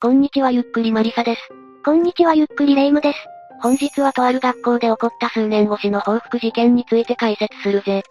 [0.00, 1.40] こんにちはゆっくりマリサです。
[1.84, 3.18] こんにちはゆっくりレイムです。
[3.60, 8.04] 本日はとある学校で起こった数年越しの報復事件について解説するぜ。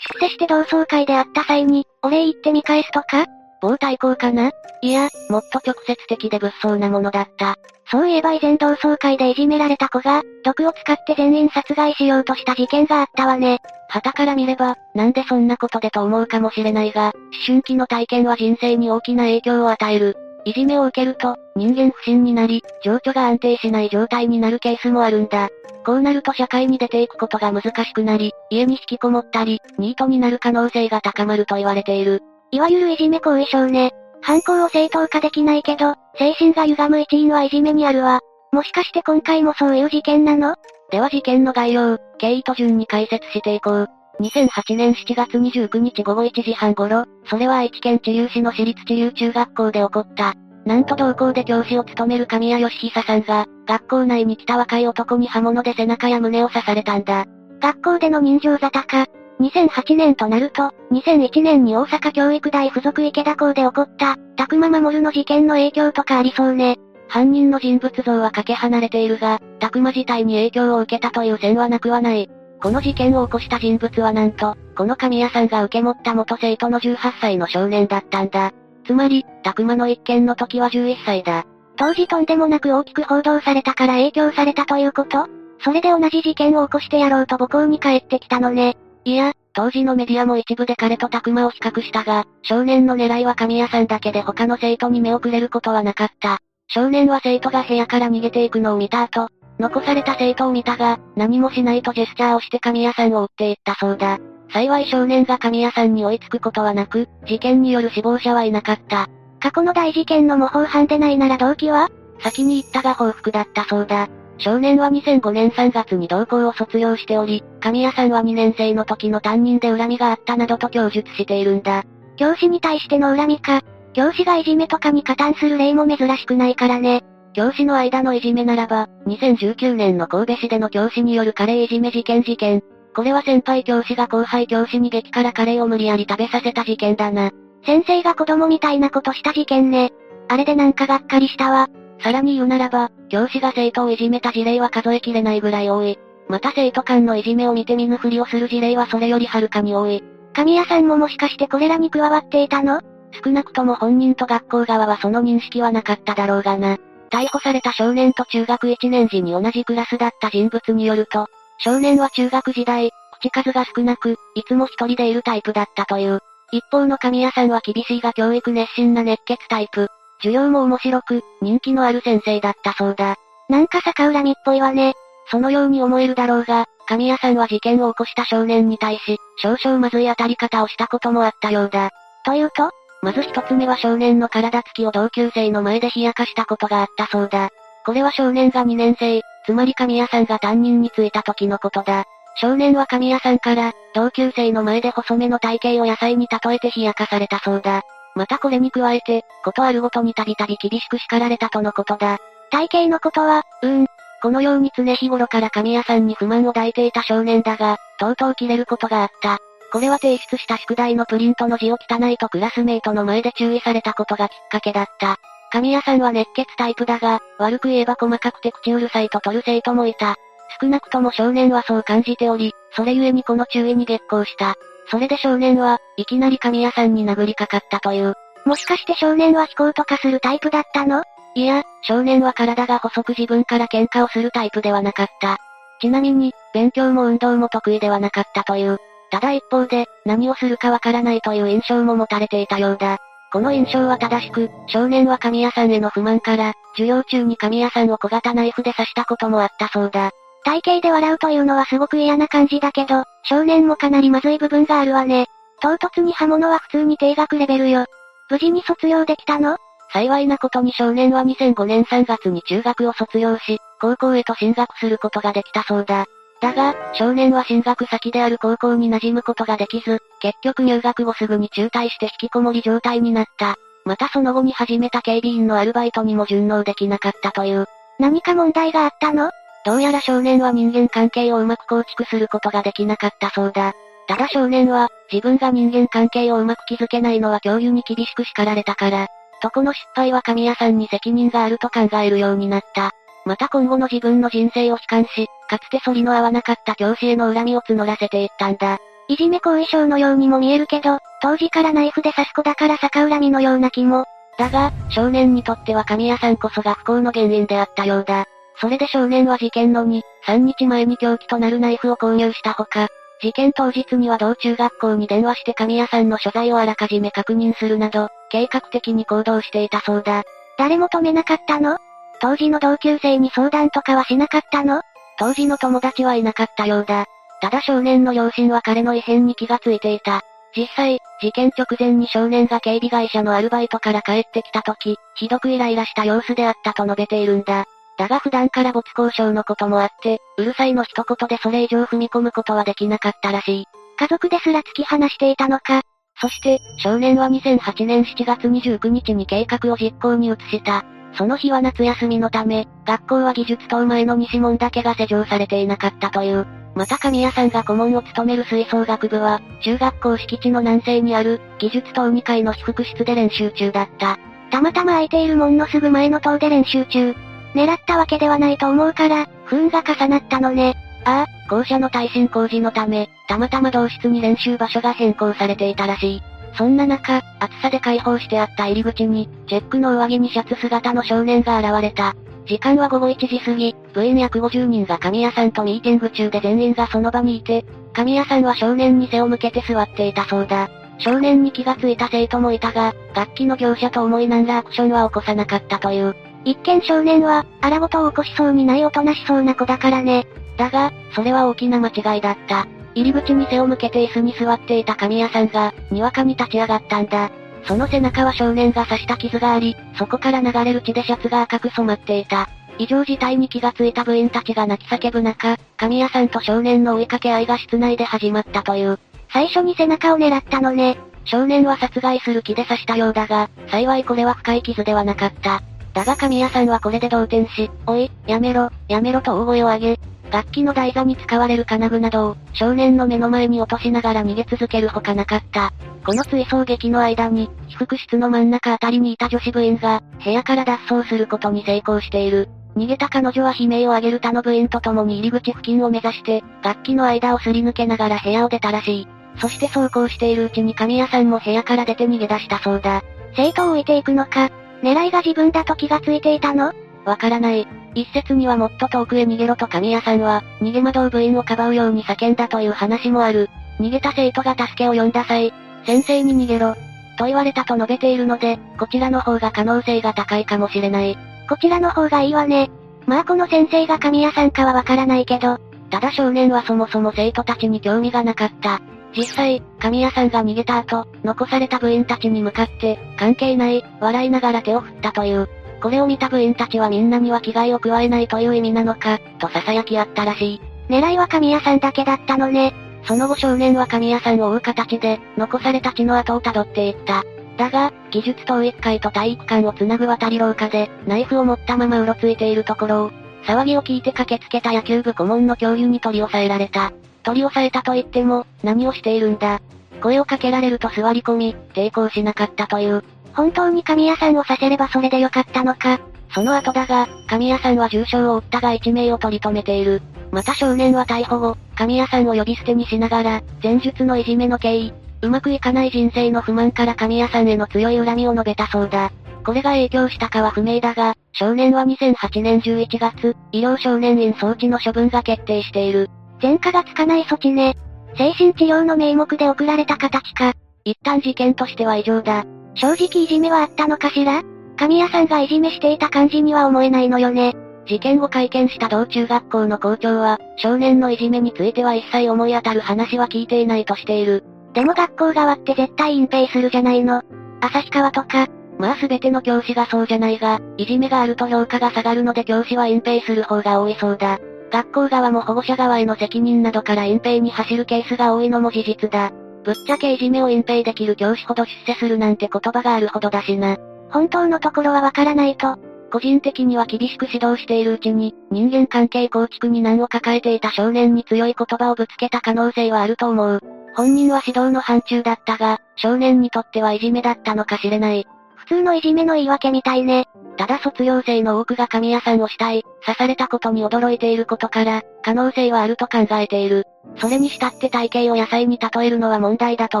[0.18, 3.26] 出世して同窓会で会った際に、お礼言って見返すとか？
[3.60, 4.50] 暴対抗かな？
[4.82, 7.54] いや、もっと直接的で物騒なものだった。
[7.92, 13.60] そういえば以前同窓会でいじめられた子が、毒を使って全員殺害しようとした事件があったわね。
[13.88, 20.16] 旗から見れば、なんでそんなことでと思うかもしれないが、思春期の体験は人生に大きな影響を与える。
[20.44, 25.48] いじめを受けると、人間不信になり、情緒が安定しない状態になるケースもあるんだ。
[25.84, 32.20] こうなると社会に出ていくことが難しくなり、家に引きこもったり、ニートになる可能性が高まると言われている。
[32.50, 33.92] いわゆるいじめ後遺症ね。
[34.20, 38.20] 犯行を正当化できないけど、精神が歪む一因はいじめにあるわ。
[38.52, 40.54] もしかして今回もそういう事件なの？
[40.90, 43.88] では事件の概要、経緯と順に解説していこう。
[44.20, 50.34] 2008年7月29日午後1時半頃、それは愛知県知立市の私立知立中学校で起こった。
[50.64, 57.26] なんと同校で教師を務める神谷義久さんが、学校内に来た若い男に刃物で背中や胸を刺されたんだ。
[57.60, 59.06] 学校での人情沙汰か。
[59.40, 66.78] 2008年となると、2001年に大阪教育大附属池田校で起こった、たくま守の事件の影響とかありそうね。
[67.08, 72.30] 犯人の人物像はかけ離れているが、たくま自体に影響を受けたという線はなくはない。
[72.62, 78.52] この事件を起こした人物はなんと、この神谷さんが受け持った元生徒の18歳の少年だったんだ。
[78.84, 81.44] つまり、たくまの一件の時は11歳だ。
[81.76, 85.26] 当時とんでもなく大きく報道されたから影響されたということ？
[85.64, 88.76] それで同じ事件を起こしてやろうと母校に帰ってきたのね。
[89.04, 96.38] いや、当時のメディアも一部で彼とたくまを比較したが、少年の狙いは神谷さんだけで他の生徒に目をくれることはなかった。
[96.68, 104.18] 少年は生徒が部屋から逃げていくのを見た後、残された生徒を見たが、何もしないとジェスチャーをして神谷さんを追っていったそうだ。
[104.52, 109.08] 幸い少年が神谷さんに追いつくことはなく、事件による死亡者はいなかった。
[109.40, 111.88] 過去の大事件の模倣犯でないなら動機は？
[112.20, 114.08] 先に言ったが報復だったそうだ。
[114.38, 121.84] 少年は2005年3月に同校を卒業しており、神谷さんは2年生の時の担任で恨みがあったなどと供述しているんだ。
[122.16, 123.62] 教師に対しての恨みか。
[123.94, 127.02] 教師がいじめとかに加担する例も珍しくないからね。
[127.34, 132.62] 教師の間のいじめならば、2019年の神戸市での教師によるカレーいじめ事件事件。
[132.94, 137.30] これは先輩教師が後輩教師に激辛カレーを無理やり食べさせた事件だな。
[137.64, 139.92] 先生が子供みたいなことした事件ね。
[140.28, 141.68] あれでなんかがっかりしたわ。
[142.00, 145.98] さらに言うならば、教師が生徒をいじめた事例は数えきれないぐらい多い。
[146.28, 150.02] また生徒間のいじめを見て見ぬふりをする事例はそれよりはるかに多い。
[150.32, 152.80] 神谷さんももしかしてこれらに加わっていたの？
[153.24, 156.78] 少なくとも本人と学校側はその認識はなかっただろうがな。
[157.10, 161.28] 逮捕された少年と中学1年時に同じクラスだった人物によると、
[161.64, 162.90] 少年は中学時代、
[163.20, 166.20] 口数が少なく、いつも一人でいるタイプだったという。
[166.50, 169.88] 一方の神谷さんは厳しいが教育熱心な熱血タイプ。
[170.18, 173.16] 授業も面白く、人気のある先生だったそうだ。
[173.48, 174.94] なんか逆恨みっぽいわね。
[175.30, 181.90] そのように思えるだろうが、神谷さんは事件を起こした少年に対し、少々まずい当たり方をしたこともあったようだ。
[182.24, 182.70] というと
[183.02, 187.50] まず一つ目は少年の体つきを同級生の前で冷やかしたことがあったそうだ。
[187.84, 192.04] これは少年が2年生、つまり神谷さんが担任についた時のことだ。
[192.36, 197.82] 少年は神谷さんから、同級生の前で細めの体型を野菜に例えて冷やかされたそうだ。
[198.14, 202.18] またこれに加えて、ことあるごとにたびたび厳しく叱られたとのことだ。
[202.50, 203.86] 体型のことは、うーん。
[204.22, 209.38] このように常日頃から神谷さんに不満を抱いていた少年だが、とうとう切れることがあった。
[209.72, 215.16] これは提出した宿題のプリントの字を汚いとクラスメイトの前で注意されたことがきっかけだった。
[215.52, 220.16] 神谷さんは熱血タイプだが、悪く言えば細かくて口うるさいと取る生徒もいた。
[220.58, 224.54] 少なくとも少年はそう感じており、それゆえにこの注意に激高した。
[224.90, 228.14] それで少年は、いきなり神谷さんに殴りかかったという。
[228.46, 231.04] もしかして少年は飛行とかするタイプだったの？
[231.34, 235.36] いや、少年は体が細く自分から喧嘩をするタイプではなかった。
[235.82, 238.78] ちなみに、勉強も運動も得意ではなかったという。
[239.10, 242.96] ただ一方で、何をするかわからないという印象も持たれていたようだ。
[243.32, 250.10] この印象は正しく、少年は神谷さんへの不満から、授業中に神谷さんを小型ナイフで刺したこともあったそうだ。
[250.44, 255.28] 体型で笑うというのはすごく嫌な感じだけど、少年もかなりまずい部分があるわね。
[255.62, 257.86] 唐突に刃物は普通に低学レベルよ。
[258.28, 259.56] 無事に卒業できたの？
[259.92, 266.06] 幸いなことに少年は2005年3月に中学を卒業し、高校へと進学することができたそうだ。
[266.42, 273.54] だが、少年は進学先である高校に馴染むことができず、結局入学後すぐに中退して引きこもり状態になった。
[273.84, 277.66] またその後に始めた警備員のアルバイトにも順応できなかったという。
[278.00, 279.30] 何か問題があったの？
[279.64, 283.72] どうやら少年は人間関係をうまく構築することができなかったそうだ。
[284.08, 289.06] ただ少年は、自分が人間関係をうまく築けないのは教諭に厳しく叱られたから、
[289.40, 292.90] とこの失敗は神谷さんに責任があると考えるようになった。
[293.24, 298.78] また今後の自分の人生を悲観し、かつて反りの合わなかった教師への恨みを募らせていったんだ。
[299.08, 304.06] いじめ後遺症のようにも見えるけど、当時からナイフで刺す子だから逆恨みのような気も。
[304.38, 308.26] だが、少年にとっては神谷さんこそが不幸の原因であったようだ。
[308.60, 312.88] それで少年は事件の2、3日前に凶器となるナイフを購入したほか、
[313.20, 320.22] 事件当日には同中学校に電話して神谷さんの所在をあらかじめ確認するなど、計画的に行動していたそうだ。
[320.58, 321.78] 誰も止めなかったの？
[322.22, 324.82] 当時の同級生に相談とかはしなかったの？
[325.18, 327.06] 当時の友達はいなかったようだ。
[327.40, 330.22] ただ少年の両親は彼の異変に気がついていた。
[330.56, 337.64] 実際、事件直前に少年が警備会社のアルバイトから帰ってきた時、ひどくイライラした様子であったと述べているんだ。
[337.98, 343.64] だが普段から没交渉のこともあって、うるさいの一言でそれ以上踏み込むことはできなかったらしい。
[343.98, 345.80] 家族ですら突き放していたのか？
[346.20, 350.84] そして、少年は2008年7月29日に計画を実行に移した。
[351.14, 356.46] その日は夏休みのため、学校は技術等前の西門だけが施錠されていなかったという。
[356.74, 364.18] また神谷さんが顧問を務める吹奏楽部は、中学校敷地の南西にある、技術棟2階の被服室で練習中だった。
[364.50, 367.14] たまたま空いている門のすぐ前の棟で練習中。
[367.54, 370.74] 狙ったわけではないと思うから、不運が重なったのね。
[371.04, 376.22] ああ、校舎の耐震工事のため、たまたま同室に練習場所が変更されていたらしい。
[376.54, 382.14] そんな中、暑さで開放してあった入り口に、チェックの上着にシャツ姿の少年が現れた。
[382.46, 390.68] 時間は午後1時過ぎ、部員約50人が神谷さんとミーティング中で全員がその場にいて、神谷さんは少年に背を向けて座っていたそうだ。
[390.98, 396.14] 少年に気がついた生徒もいたが、楽器の業者と思い何らアクションは起こさなかったという。
[396.44, 400.26] 一見少年は、荒事を起こしそうにないおとなしそうな子だからね。
[400.56, 402.66] だが、それは大きな間違いだった。
[402.94, 407.30] 入り口に背を向けて椅子に座っていた神谷さんが、にわかに立ち上がったんだ。
[407.64, 412.48] その背中は少年が刺した傷があり、そこから流れる血でシャツが赤く染まっていた。
[412.78, 418.98] 異常事態に気がついた部員たちが泣き叫ぶ中、神谷さんと少年の追いかけ合いが室内で始まったという。
[419.32, 420.98] 最初に背中を狙ったのね。
[421.24, 425.62] 少年は殺害する気で刺したようだが、幸いこれは深い傷ではなかった。
[425.94, 430.00] だが神谷さんはこれで動転し、おい、やめろ、やめろと大声を上げ、
[430.32, 435.72] 楽器の台座に使われる金具などを、少年の目の前に落としながら逃げ続けるほかなかった。
[436.06, 442.48] この追走劇の間に、被服室の真ん中あたりにいた女子部員が、部屋から脱走することに成功している。
[442.76, 449.08] 逃げた彼女は悲鳴を上げる他の部員と共に入り口付近を目指して、楽器の間をすり抜けながら部屋を出たらしい。
[449.36, 453.02] そして走行しているうちに神谷さんも部屋から出て逃げ出したそうだ。
[453.36, 454.50] 生徒を置いていくのか、
[454.82, 456.72] 狙いが自分だと気がついていたの？
[457.04, 457.66] わからない。
[457.94, 463.50] 一説にはもっと遠くへ逃げろと神谷さんは、逃げ惑う部員をかばうように叫んだという話もある。
[463.80, 465.52] 逃げた生徒が助けを呼んだ際、
[465.84, 466.74] 先生に逃げろ、
[467.18, 471.18] と言われたと述べているので、こちらの方が可能性が高いかもしれない。
[471.48, 472.70] こちらの方がいいわね。
[473.06, 475.58] まあこの先生が神谷さんかはわからないけど、
[475.90, 478.80] ただ少年はそもそも生徒たちに興味がなかった。
[479.14, 485.48] 実際、神谷さんが逃げた後、残された部員たちに向かって、関係ない、笑いながら手を振ったという。
[485.82, 490.60] これを見た部員たちはみんなには危害を加えないという意味なのか、と囁き合ったらしい。
[490.88, 492.72] 狙いは神谷さんだけだったのね。
[493.04, 497.24] その後少年は神谷さんを追う形で、残された血の跡を辿っていった。
[497.56, 503.10] だが、技術棟1階と体育館をつなぐ渡り廊下で、ナイフを持ったままうろついているところを、
[503.44, 506.92] 騒ぎを聞いて駆けつけた野球部顧問の教諭に取り押さえられた。
[507.24, 509.60] 取り押さえたと言っても、何をしているんだ。
[510.00, 513.02] 声をかけられると座り込み、抵抗しなかったという。
[513.34, 516.00] 本当に神谷さんをさせればそれでよかったのか。
[516.34, 520.02] その後だが、神谷さんは重傷を負ったが一名を取り留めている。
[520.30, 529.12] また少年は逮捕後、神谷さんを呼び捨てにしながら、前述のいじめの経緯、うまくいかない人生の不満から神谷さんへの強い恨みを述べたそうだ。
[529.44, 536.08] これが影響したかは不明だが、少年は2008年11月、医療少年院装置の処分が決定している。
[536.40, 537.76] 前科がつかない措置ね。
[538.16, 540.52] 精神治療の名目で送られた形か。
[540.84, 542.44] 一旦事件としては異常だ。
[542.74, 544.42] 正直いじめはあったのかしら？
[544.76, 547.54] 神谷さんがいじめしていた感じには思えないのよね。
[547.86, 554.44] 事件後会見した同中学校の校長は、少年のいじめについては一切思い当たる話は聞いていないとしている。
[554.72, 557.22] でも学校側って絶対隠蔽するじゃないの。
[557.60, 558.46] 旭川とか。
[558.78, 564.38] まあ全ての教師がそうじゃないが、いじめがあると評価が下がるので教師は隠蔽する方が多いそうだ。
[564.72, 569.30] 学校側も保護者側への責任などから隠蔽に走るケースが多いのも事実だ。
[569.64, 573.76] ぶっちゃけいじめを隠蔽できる教師ほど出世するなんて言葉があるほどだしな。
[574.10, 575.76] 本当のところはわからないと。
[576.12, 583.60] 個人的には厳しく指導しているうちに、人間関係構築に難を抱えていた少年に強い言葉をぶつけた可能性はあると思う。
[583.94, 588.26] 本人は指導の範疇だったが、少年にとってはいじめだったのかしれない。
[588.72, 590.24] 普通のいじめの言い訳みたいね。
[590.56, 596.84] ただ卒業生の多くが神谷さんをしたい、刺されたことに驚いていることから、可能性はあると考えている。
[597.18, 600.00] それにしたって体型を野菜に例えるのは問題だと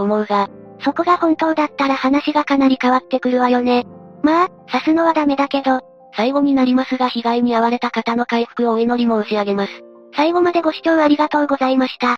[0.00, 0.48] 思うが。
[0.80, 3.84] そこが本当だったら話がかなり変わってくるわよね。
[4.22, 5.80] まあ、刺すのはダメだけど。
[6.16, 9.82] 最後になりますが被害に遭われた方の回復をお祈り申し上げます。
[10.16, 12.16] 最後までご視聴ありがとうございました。